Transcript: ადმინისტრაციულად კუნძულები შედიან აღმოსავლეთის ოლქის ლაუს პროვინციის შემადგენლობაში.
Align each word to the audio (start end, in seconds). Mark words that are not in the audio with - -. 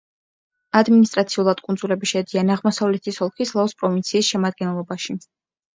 ადმინისტრაციულად 0.79 1.61
კუნძულები 1.67 2.11
შედიან 2.13 2.49
აღმოსავლეთის 2.57 3.23
ოლქის 3.29 3.55
ლაუს 3.61 3.79
პროვინციის 3.85 4.35
შემადგენლობაში. 4.35 5.23